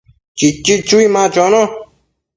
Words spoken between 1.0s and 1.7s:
ma chono